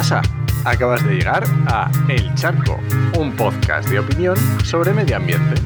[0.00, 0.22] pasa?
[0.64, 2.80] Acabas de llegar a El Charco,
[3.18, 4.34] un podcast de opinión
[4.64, 5.60] sobre medio ambiente.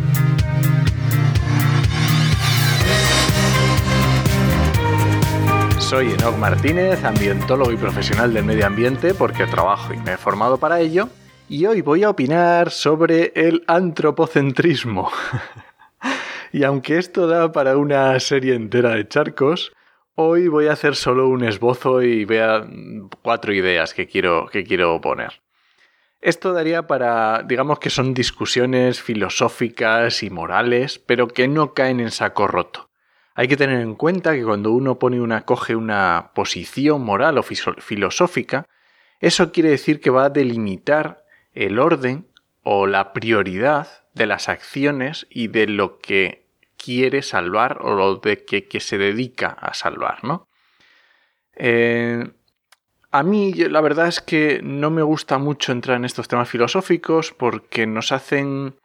[5.78, 10.58] Soy Enoch Martínez, ambientólogo y profesional del medio ambiente porque trabajo y me he formado
[10.58, 11.08] para ello,
[11.48, 15.12] y hoy voy a opinar sobre el antropocentrismo.
[16.52, 19.70] y aunque esto da para una serie entera de charcos,
[20.16, 22.64] Hoy voy a hacer solo un esbozo y vea
[23.22, 25.42] cuatro ideas que quiero, que quiero poner.
[26.20, 32.12] Esto daría para, digamos que son discusiones filosóficas y morales, pero que no caen en
[32.12, 32.90] saco roto.
[33.34, 37.42] Hay que tener en cuenta que cuando uno pone una, coge una posición moral o
[37.42, 38.68] filosófica,
[39.18, 42.28] eso quiere decir que va a delimitar el orden
[42.62, 46.43] o la prioridad de las acciones y de lo que
[46.84, 50.48] quiere salvar o lo de que, se dedica a salvar, ¿no?
[51.56, 52.24] Eh,
[53.10, 57.32] a mí la verdad es que no me gusta mucho entrar en estos temas filosóficos
[57.32, 58.76] porque nos hacen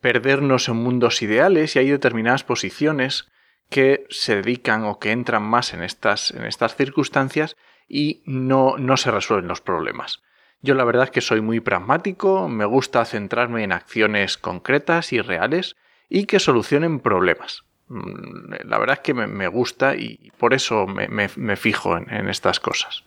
[0.00, 3.30] perdernos en mundos ideales y hay determinadas posiciones
[3.70, 7.56] que se dedican o que entran más en estas, en estas circunstancias
[7.88, 10.22] y no, no se resuelven los problemas.
[10.60, 15.20] Yo la verdad es que soy muy pragmático, me gusta centrarme en acciones concretas y
[15.20, 15.76] reales
[16.08, 17.64] y que solucionen problemas.
[17.88, 23.04] Mm, la verdad es que me, gusta y por eso me, fijo en, estas cosas.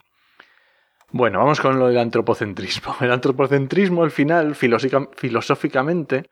[1.12, 2.96] Bueno, vamos con lo del antropocentrismo.
[3.02, 6.30] El antropocentrismo, al final, filosóficamente,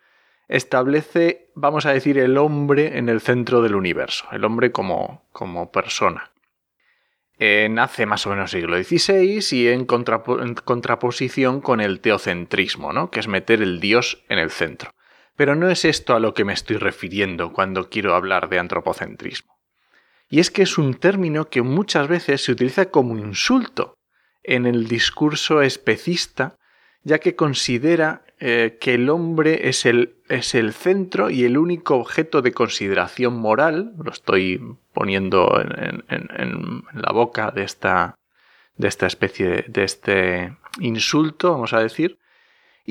[0.47, 5.71] establece, vamos a decir, el hombre en el centro del universo, el hombre como, como
[5.71, 6.31] persona.
[7.39, 13.11] Nace más o menos siglo XVI y en, en, contraposición con el teocentrismo, ¿no?
[13.11, 14.91] que es meter el dios en el centro.
[15.39, 19.57] Pero no es esto a lo que me estoy refiriendo cuando quiero hablar de antropocentrismo.
[20.29, 23.93] Y es que es un término que muchas veces se utiliza como insulto
[24.43, 26.57] en el discurso especista,
[27.03, 31.95] ya que considera eh, que el hombre es el, es el, centro y el único
[31.95, 34.61] objeto de consideración moral, lo estoy
[34.91, 38.15] poniendo en, la boca de esta,
[38.75, 42.19] de esta especie de este insulto, vamos a decir,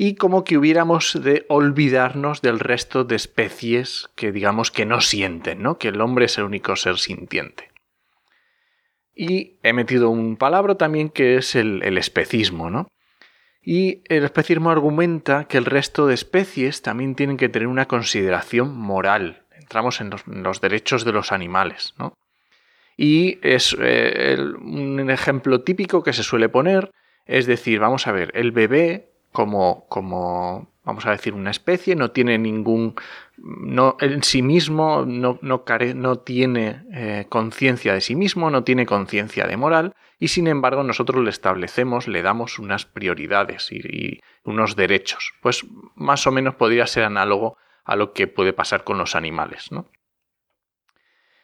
[0.01, 5.61] y como que hubiéramos de olvidarnos del resto de especies que digamos que no sienten,
[5.61, 5.77] ¿no?
[5.77, 7.69] Que el hombre es el único ser sintiente.
[9.13, 12.87] Y he metido un palabra también que es el, especismo, ¿no?
[13.61, 18.77] Y el especismo argumenta que el resto de especies también tienen que tener una consideración
[18.77, 19.47] moral.
[19.51, 22.13] Entramos en los, derechos de los animales, ¿no?
[22.95, 26.89] Y es eh, un ejemplo típico que se suele poner,
[27.25, 32.11] es decir, vamos a ver, el bebé como, como vamos a decir, una especie, no
[32.11, 32.95] tiene ningún,
[33.37, 35.63] no, en sí mismo no, no,
[35.95, 40.83] no tiene eh, conciencia de sí mismo, no tiene conciencia de moral, y sin embargo
[40.83, 45.33] nosotros le establecemos, le damos unas prioridades y, y, unos derechos.
[45.41, 45.65] Pues
[45.95, 49.89] más o menos podría ser análogo a lo que puede pasar con los animales, ¿no?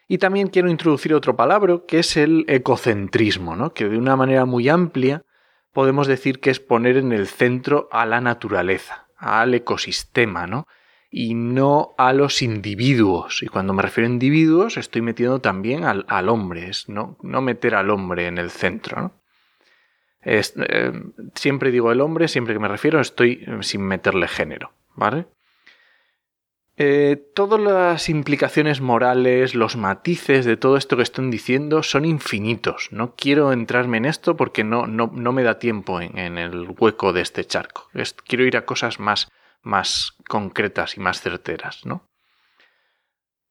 [0.08, 3.74] Y también quiero introducir otro palabra que es el ecocentrismo, ¿no?
[3.74, 5.24] que de una manera muy amplia
[5.76, 10.68] podemos decir que es poner en el centro a la naturaleza, al ecosistema, ¿no?
[11.12, 13.44] Y no a los individuos.
[13.44, 17.76] Y cuando me refiero a individuos, estoy metiendo también al, hombre, es no, no, meter
[17.76, 19.22] al hombre en el centro, ¿no?
[20.22, 20.42] Eh,
[21.36, 25.28] siempre digo el hombre, siempre que me refiero, estoy eh, sin meterle género, ¿vale?
[26.78, 32.90] Eh, todas las implicaciones morales, los matices de todo esto que estoy diciendo son infinitos.
[32.92, 37.14] No quiero entrarme en esto porque no, no, no me da tiempo en, el hueco
[37.14, 37.90] de este charco.
[38.28, 39.32] quiero ir a cosas más,
[39.62, 42.06] más concretas y más certeras, ¿no?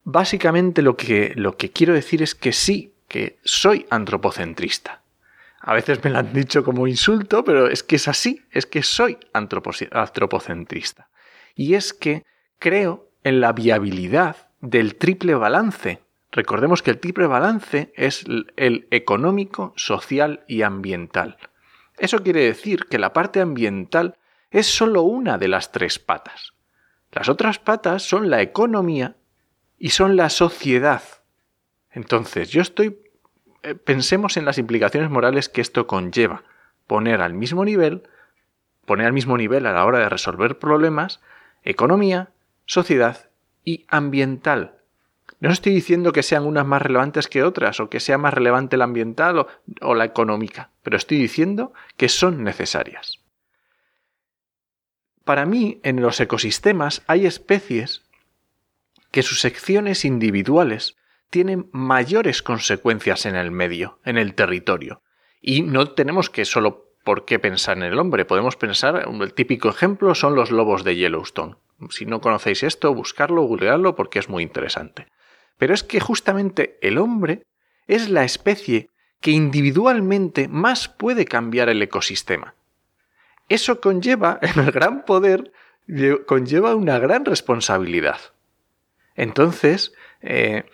[0.02, 5.00] Básicamente lo que, lo que quiero decir es que sí, que soy antropocentrista.
[5.60, 8.82] A veces me lo han dicho como insulto, pero es que es así, es que
[8.82, 11.08] soy antropocentrista.
[11.54, 12.22] Y es que
[12.58, 16.00] creo en la viabilidad del triple balance.
[16.30, 18.24] Recordemos que el triple balance es
[18.56, 21.38] el económico, social y ambiental.
[21.96, 24.18] Eso quiere decir que la parte ambiental
[24.50, 26.54] es solo una de las tres patas.
[27.12, 29.16] Las otras patas son la economía
[29.78, 31.02] y son la sociedad.
[31.90, 32.98] Entonces, yo estoy...
[33.62, 36.42] Eh, pensemos en las implicaciones morales que esto conlleva.
[36.86, 38.02] Poner al mismo nivel,
[38.84, 41.20] poner al mismo nivel a la hora de resolver problemas,
[41.62, 42.33] economía,
[42.66, 43.30] sociedad
[43.64, 44.78] y ambiental.
[45.40, 48.76] No estoy diciendo que sean unas más relevantes que otras o que sea más relevante
[48.76, 49.46] la ambiental
[49.80, 53.18] o, la económica, pero estoy diciendo que son necesarias.
[55.24, 58.02] Para mí, en los ecosistemas hay especies
[59.10, 60.96] que sus secciones individuales
[61.30, 65.02] tienen mayores consecuencias en el medio, en el territorio.
[65.40, 68.24] Y no tenemos que solo por qué pensar en el hombre.
[68.24, 71.56] Podemos pensar, el típico ejemplo son los lobos de Yellowstone.
[71.90, 75.06] Si no conocéis esto, buscarlo, googlearlo porque es muy interesante.
[75.58, 77.44] Pero es que justamente el hombre
[77.86, 78.88] es la especie
[79.20, 82.54] que individualmente más puede cambiar el ecosistema.
[83.48, 85.52] Eso conlleva, en el gran poder,
[86.26, 88.18] conlleva una gran responsabilidad.
[89.16, 89.92] Entonces,
[90.22, 90.64] eh,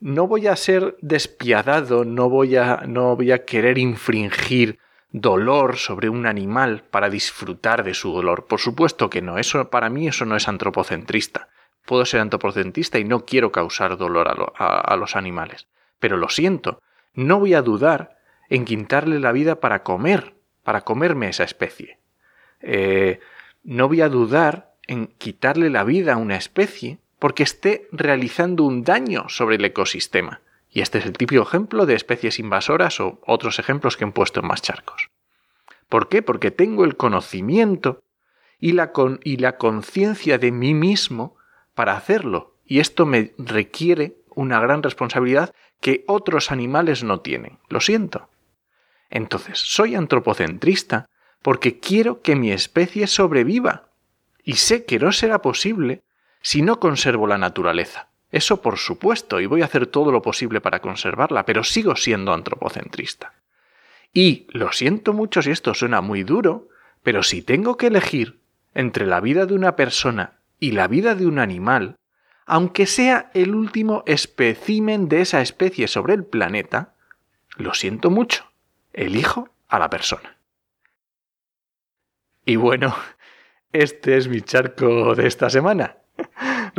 [0.00, 4.78] no voy a ser despiadado, no voy a, no voy a querer infringir
[5.10, 8.46] dolor sobre un animal para disfrutar de su dolor.
[8.46, 11.48] Por supuesto que no, eso para mí eso no es antropocentrista.
[11.84, 15.66] Puedo ser antropocentrista y no quiero causar dolor a, los animales.
[15.98, 16.82] Pero lo siento,
[17.14, 18.18] no voy a dudar
[18.50, 21.98] en quitarle la vida para comer, para comerme esa especie.
[22.60, 23.20] Eh,
[23.64, 28.84] no voy a dudar en quitarle la vida a una especie porque esté realizando un
[28.84, 30.42] daño sobre el ecosistema.
[30.78, 34.38] Y este es el típico ejemplo de especies invasoras o otros ejemplos que he puesto
[34.38, 35.10] en más charcos.
[35.88, 36.22] ¿Por qué?
[36.22, 38.00] Porque tengo el conocimiento
[38.60, 38.92] y la,
[39.24, 41.36] y la conciencia de mí mismo
[41.74, 42.54] para hacerlo.
[42.64, 47.58] Y esto me requiere una gran responsabilidad que otros animales no tienen.
[47.68, 48.28] Lo siento.
[49.10, 51.06] Entonces, soy antropocentrista
[51.42, 53.88] porque quiero que mi especie sobreviva.
[54.44, 56.04] Y sé que no será posible
[56.40, 58.07] si no conservo la naturaleza.
[58.30, 62.32] Eso por supuesto, y voy a hacer todo lo posible para conservarla, pero sigo siendo
[62.32, 63.32] antropocentrista.
[64.12, 66.68] Y lo siento mucho si esto suena muy duro,
[67.02, 68.38] pero si tengo que elegir
[68.74, 71.96] entre la vida de una persona y la vida de un animal,
[72.46, 76.94] aunque sea el último espécimen de esa especie sobre el planeta,
[77.56, 78.50] lo siento mucho,
[78.92, 80.36] elijo a la persona.
[82.44, 82.94] Y bueno,
[83.72, 85.96] este es mi charco de esta semana.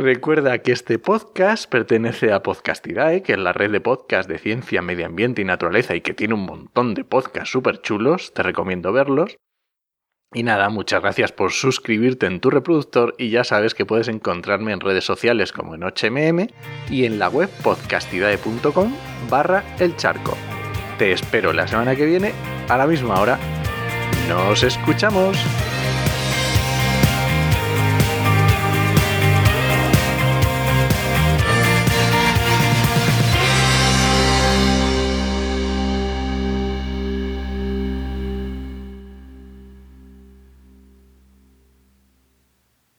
[0.00, 4.80] Recuerda que este podcast pertenece a Podcastidae, que es la red de podcast de ciencia,
[4.80, 8.94] medio ambiente y naturaleza y que tiene un montón de podcasts súper chulos, te recomiendo
[8.94, 9.36] verlos.
[10.32, 14.72] Y nada, muchas gracias por suscribirte en tu reproductor y ya sabes que puedes encontrarme
[14.72, 16.48] en redes sociales como en HMM
[16.88, 18.94] y en la web podcastidae.com
[19.28, 20.34] barra el charco.
[20.98, 22.32] Te espero la semana que viene
[22.70, 23.38] a la misma hora.
[24.30, 25.36] Nos escuchamos.